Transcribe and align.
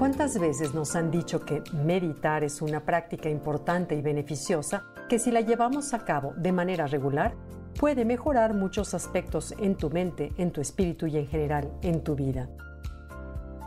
¿Cuántas 0.00 0.38
veces 0.38 0.72
nos 0.72 0.96
han 0.96 1.10
dicho 1.10 1.44
que 1.44 1.62
meditar 1.74 2.42
es 2.42 2.62
una 2.62 2.86
práctica 2.86 3.28
importante 3.28 3.94
y 3.94 4.00
beneficiosa 4.00 4.82
que 5.10 5.18
si 5.18 5.30
la 5.30 5.42
llevamos 5.42 5.92
a 5.92 6.06
cabo 6.06 6.32
de 6.38 6.52
manera 6.52 6.86
regular 6.86 7.34
puede 7.78 8.06
mejorar 8.06 8.54
muchos 8.54 8.94
aspectos 8.94 9.54
en 9.58 9.76
tu 9.76 9.90
mente, 9.90 10.32
en 10.38 10.52
tu 10.52 10.62
espíritu 10.62 11.06
y 11.06 11.18
en 11.18 11.26
general 11.26 11.70
en 11.82 12.02
tu 12.02 12.14
vida? 12.14 12.48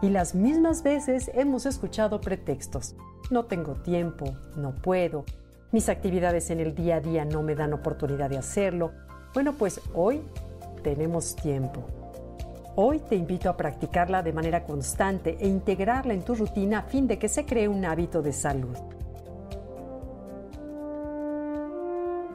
Y 0.02 0.09
las 0.09 0.34
mismas 0.34 0.81
veces 0.81 1.30
hemos 1.35 1.67
escuchado 1.67 2.20
pretextos. 2.20 2.95
No 3.29 3.45
tengo 3.45 3.76
tiempo, 3.76 4.26
no 4.55 4.73
puedo, 4.73 5.26
mis 5.71 5.88
actividades 5.88 6.49
en 6.49 6.62
el 6.62 6.73
día 6.73 6.95
a 6.95 6.99
día 6.99 7.26
no 7.26 7.43
me 7.43 7.54
dan 7.54 7.73
oportunidad 7.73 8.31
de 8.31 8.40
hacerlo. 8.40 8.91
Bueno, 9.35 9.54
pues 9.54 9.79
hoy 9.93 10.23
tenemos 10.81 11.35
tiempo. 11.35 12.02
Hoy 12.76 13.02
te 13.02 13.16
invito 13.16 13.52
a 13.52 13.55
practicarla 13.55 14.23
de 14.23 14.34
manera 14.34 14.63
constante 14.63 15.38
e 15.40 15.48
integrarla 15.48 16.16
en 16.16 16.23
tu 16.23 16.34
rutina 16.34 16.80
a 16.80 16.82
fin 16.82 17.05
de 17.05 17.20
que 17.20 17.30
se 17.30 17.46
cree 17.46 17.68
un 17.68 17.86
hábito 17.86 18.23
de 18.23 18.34
salud. 18.34 18.76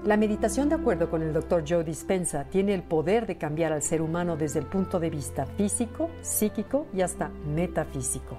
La 0.05 0.17
meditación, 0.17 0.69
de 0.69 0.77
acuerdo 0.77 1.11
con 1.11 1.23
el 1.23 1.33
Dr. 1.33 1.65
Joe 1.69 1.83
Dispensa, 1.83 2.45
tiene 2.45 2.73
el 2.73 2.85
poder 2.85 3.27
de 3.27 3.37
cambiar 3.37 3.73
al 3.73 3.83
ser 3.83 4.01
humano 4.01 4.37
desde 4.37 4.61
el 4.61 4.67
punto 4.67 5.01
de 5.01 5.11
vista 5.11 5.45
físico, 5.45 6.09
psíquico 6.23 6.87
y 6.95 7.01
hasta 7.01 7.31
metafísico. 7.31 8.39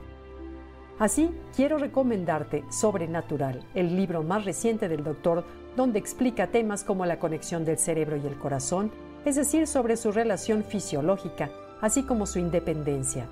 Así, 1.00 1.30
quiero 1.54 1.78
recomendarte 1.78 2.64
Sobrenatural, 2.70 3.66
el 3.76 3.98
libro 3.98 4.24
más 4.24 4.46
reciente 4.46 4.88
del 4.88 5.04
doctor, 5.04 5.44
donde 5.76 6.00
explica 6.00 6.48
temas 6.48 6.86
como 6.86 7.06
la 7.06 7.20
conexión 7.20 7.66
del 7.66 7.78
cerebro 7.78 8.16
y 8.16 8.26
el 8.26 8.40
corazón, 8.40 8.90
es 9.26 9.36
decir, 9.36 9.68
sobre 9.68 9.98
su 9.98 10.14
relación 10.14 10.64
fisiológica, 10.64 11.52
así 11.82 12.04
como 12.04 12.26
su 12.26 12.40
independencia. 12.40 13.28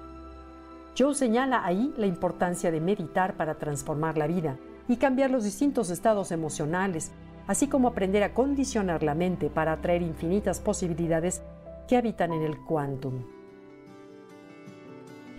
Joe 0.97 1.13
señala 1.13 1.63
ahí 1.65 1.93
la 1.97 2.07
importancia 2.07 2.71
de 2.71 2.81
meditar 2.81 3.35
para 3.35 3.55
transformar 3.55 4.17
la 4.17 4.27
vida 4.27 4.57
y 4.87 4.97
cambiar 4.97 5.29
los 5.29 5.43
distintos 5.43 5.89
estados 5.89 6.31
emocionales, 6.31 7.11
así 7.45 7.67
como 7.67 7.89
aprender 7.89 8.23
a 8.23 8.33
condicionar 8.33 9.03
la 9.03 9.13
mente 9.13 9.49
para 9.49 9.73
atraer 9.73 10.01
infinitas 10.01 10.59
posibilidades 10.59 11.41
que 11.87 11.97
habitan 11.97 12.33
en 12.33 12.43
el 12.43 12.57
quantum. 12.57 13.23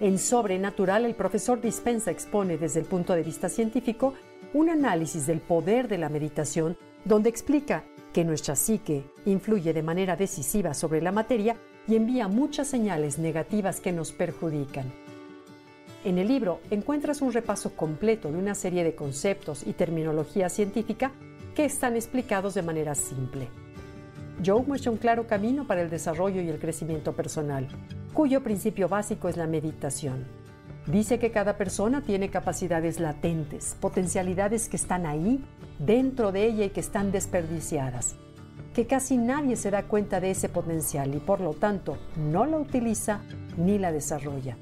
En 0.00 0.18
Sobrenatural, 0.18 1.04
el 1.04 1.16
profesor 1.16 1.60
Dispensa 1.60 2.12
expone 2.12 2.56
desde 2.56 2.78
el 2.80 2.86
punto 2.86 3.14
de 3.14 3.24
vista 3.24 3.48
científico 3.48 4.14
un 4.54 4.70
análisis 4.70 5.26
del 5.26 5.40
poder 5.40 5.88
de 5.88 5.98
la 5.98 6.08
meditación, 6.08 6.76
donde 7.04 7.28
explica 7.28 7.82
que 8.12 8.24
nuestra 8.24 8.54
psique 8.54 9.04
influye 9.26 9.72
de 9.72 9.82
manera 9.82 10.14
decisiva 10.14 10.72
sobre 10.72 11.02
la 11.02 11.10
materia 11.10 11.56
y 11.88 11.96
envía 11.96 12.28
muchas 12.28 12.68
señales 12.68 13.18
negativas 13.18 13.80
que 13.80 13.92
nos 13.92 14.12
perjudican. 14.12 14.92
En 16.04 16.18
el 16.18 16.28
libro 16.28 16.60
encuentras 16.70 17.22
un 17.22 17.32
repaso 17.32 17.74
completo 17.74 18.30
de 18.30 18.38
una 18.38 18.54
serie 18.54 18.84
de 18.84 18.94
conceptos 18.94 19.66
y 19.66 19.72
terminología 19.72 20.48
científica 20.48 21.10
que 21.54 21.64
están 21.64 21.96
explicados 21.96 22.54
de 22.54 22.62
manera 22.62 22.94
simple. 22.94 23.48
Joe 24.44 24.62
muestra 24.64 24.92
un 24.92 24.98
claro 24.98 25.26
camino 25.26 25.66
para 25.66 25.82
el 25.82 25.90
desarrollo 25.90 26.40
y 26.40 26.48
el 26.48 26.60
crecimiento 26.60 27.14
personal, 27.14 27.66
cuyo 28.12 28.44
principio 28.44 28.88
básico 28.88 29.28
es 29.28 29.36
la 29.36 29.48
meditación. 29.48 30.26
Dice 30.86 31.18
que 31.18 31.32
cada 31.32 31.56
persona 31.56 32.02
tiene 32.02 32.30
capacidades 32.30 33.00
latentes, 33.00 33.76
potencialidades 33.80 34.68
que 34.68 34.76
están 34.76 35.06
ahí, 35.06 35.44
dentro 35.80 36.30
de 36.32 36.46
ella 36.46 36.64
y 36.66 36.70
que 36.70 36.80
están 36.80 37.10
desperdiciadas 37.10 38.14
que 38.78 38.86
casi 38.86 39.16
nadie 39.16 39.56
se 39.56 39.72
da 39.72 39.88
cuenta 39.88 40.20
de 40.20 40.30
ese 40.30 40.48
potencial 40.48 41.12
y 41.12 41.18
por 41.18 41.40
lo 41.40 41.52
tanto 41.52 41.98
no 42.16 42.46
la 42.46 42.58
utiliza 42.58 43.22
ni 43.56 43.76
la 43.76 43.90
desarrolla. 43.90 44.56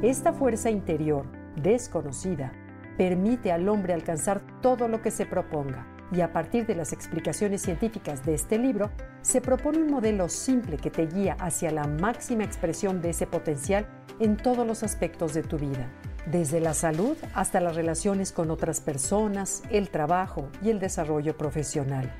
Esta 0.00 0.32
fuerza 0.32 0.70
interior, 0.70 1.26
desconocida, 1.56 2.52
permite 2.96 3.50
al 3.50 3.68
hombre 3.68 3.92
alcanzar 3.92 4.40
todo 4.60 4.86
lo 4.86 5.02
que 5.02 5.10
se 5.10 5.26
proponga 5.26 5.84
y 6.12 6.20
a 6.20 6.32
partir 6.32 6.64
de 6.64 6.76
las 6.76 6.92
explicaciones 6.92 7.62
científicas 7.62 8.24
de 8.24 8.34
este 8.34 8.56
libro, 8.56 8.92
se 9.22 9.40
propone 9.40 9.78
un 9.78 9.90
modelo 9.90 10.28
simple 10.28 10.76
que 10.76 10.92
te 10.92 11.06
guía 11.06 11.36
hacia 11.40 11.72
la 11.72 11.88
máxima 11.88 12.44
expresión 12.44 13.02
de 13.02 13.10
ese 13.10 13.26
potencial 13.26 13.84
en 14.20 14.36
todos 14.36 14.64
los 14.64 14.84
aspectos 14.84 15.34
de 15.34 15.42
tu 15.42 15.58
vida 15.58 15.90
desde 16.26 16.60
la 16.60 16.74
salud 16.74 17.16
hasta 17.34 17.60
las 17.60 17.76
relaciones 17.76 18.32
con 18.32 18.50
otras 18.50 18.80
personas, 18.80 19.62
el 19.70 19.90
trabajo 19.90 20.48
y 20.62 20.70
el 20.70 20.80
desarrollo 20.80 21.36
profesional. 21.36 22.12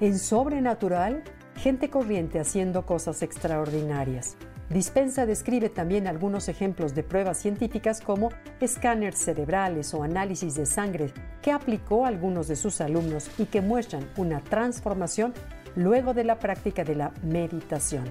En 0.00 0.18
Sobrenatural, 0.18 1.22
gente 1.56 1.90
corriente 1.90 2.38
haciendo 2.38 2.84
cosas 2.84 3.22
extraordinarias. 3.22 4.36
Dispensa 4.68 5.26
describe 5.26 5.68
también 5.68 6.08
algunos 6.08 6.48
ejemplos 6.48 6.94
de 6.94 7.04
pruebas 7.04 7.38
científicas 7.38 8.00
como 8.00 8.30
escáneres 8.60 9.20
cerebrales 9.20 9.94
o 9.94 10.02
análisis 10.02 10.56
de 10.56 10.66
sangre 10.66 11.12
que 11.40 11.52
aplicó 11.52 12.04
algunos 12.04 12.48
de 12.48 12.56
sus 12.56 12.80
alumnos 12.80 13.30
y 13.38 13.46
que 13.46 13.60
muestran 13.60 14.08
una 14.16 14.40
transformación 14.40 15.34
luego 15.76 16.14
de 16.14 16.24
la 16.24 16.40
práctica 16.40 16.82
de 16.82 16.96
la 16.96 17.12
meditación. 17.22 18.04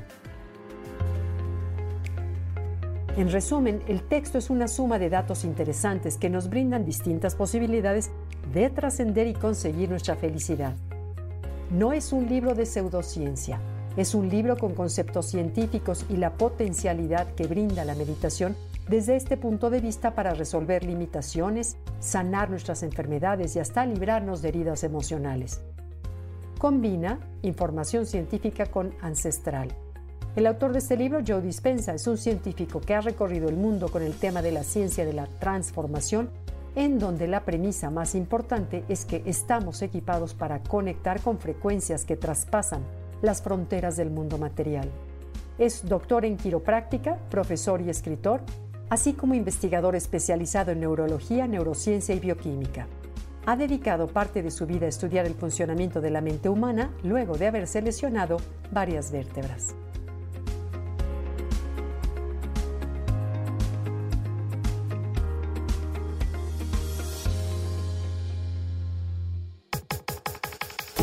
En 3.17 3.31
resumen, 3.31 3.81
el 3.87 4.01
texto 4.01 4.37
es 4.37 4.49
una 4.49 4.67
suma 4.67 4.99
de 4.99 5.09
datos 5.09 5.45
interesantes 5.45 6.17
que 6.17 6.29
nos 6.29 6.49
brindan 6.49 6.83
distintas 6.83 7.33
posibilidades 7.33 8.11
de 8.53 8.69
trascender 8.69 9.25
y 9.27 9.33
conseguir 9.33 9.89
nuestra 9.89 10.17
felicidad. 10.17 10.73
No 11.71 11.93
es 11.93 12.11
un 12.11 12.27
libro 12.27 12.55
de 12.55 12.65
pseudociencia, 12.65 13.61
es 13.95 14.15
un 14.15 14.27
libro 14.27 14.57
con 14.57 14.75
conceptos 14.75 15.27
científicos 15.27 16.05
y 16.09 16.17
la 16.17 16.33
potencialidad 16.33 17.33
que 17.35 17.47
brinda 17.47 17.85
la 17.85 17.95
meditación 17.95 18.53
desde 18.89 19.15
este 19.15 19.37
punto 19.37 19.69
de 19.69 19.79
vista 19.79 20.13
para 20.13 20.33
resolver 20.33 20.83
limitaciones, 20.83 21.77
sanar 22.01 22.49
nuestras 22.49 22.83
enfermedades 22.83 23.55
y 23.55 23.59
hasta 23.59 23.85
librarnos 23.85 24.41
de 24.41 24.49
heridas 24.49 24.83
emocionales. 24.83 25.61
Combina 26.59 27.21
información 27.43 28.05
científica 28.05 28.65
con 28.65 28.93
ancestral 29.01 29.73
el 30.35 30.47
autor 30.47 30.73
de 30.73 30.79
este 30.79 30.97
libro, 30.97 31.22
Joe 31.25 31.41
Dispensa, 31.41 31.94
es 31.94 32.07
un 32.07 32.18
científico 32.18 32.81
que 32.81 32.94
ha 32.94 33.00
recorrido 33.00 33.47
el 33.47 33.56
mundo 33.56 33.88
con 33.88 34.03
el 34.03 34.16
tema 34.16 34.41
de 34.41 34.51
la 34.51 34.63
ciencia 34.63 35.06
de 35.06 35.13
la 35.13 35.28
transformación, 35.28 36.29
en 36.75 37.00
donde 37.00 37.28
la 37.28 37.46
premisa 37.46 37.90
más 37.90 38.16
importante 38.16 38.84
es 38.90 39.06
que 39.06 39.23
estamos 39.25 39.81
equipados 39.81 40.34
para 40.34 40.62
conectar 40.62 41.22
con 41.22 41.40
frecuencias 41.40 42.03
que 42.03 42.18
traspasan 42.18 42.81
las 43.22 43.41
fronteras 43.41 43.96
del 43.96 44.09
mundo 44.09 44.38
material. 44.38 44.90
Es 45.57 45.88
doctor 45.88 46.25
en 46.25 46.35
quiropráctica, 46.35 47.17
profesor 47.31 47.79
y 47.79 47.90
escritor, 47.90 48.41
así 48.90 49.13
como 49.13 49.35
investigador 49.35 49.96
especializado 49.96 50.72
en 50.72 50.81
neurología, 50.81 51.47
neurociencia 51.47 52.13
y 52.13 52.19
bioquímica. 52.19 52.88
Ha 53.46 53.56
dedicado 53.56 54.07
parte 54.07 54.44
de 54.44 54.52
su 54.52 54.66
vida 54.66 54.85
a 54.85 54.90
estudiar 54.90 55.25
el 55.28 55.35
funcionamiento 55.35 56.02
de 56.02 56.09
la 56.09 56.19
mente 56.19 56.50
humana 56.50 56.91
luego 57.03 57.38
de 57.38 57.47
haberse 57.47 57.81
lesionado 57.81 58.35
varias 58.73 59.12
vértebras. 59.12 59.75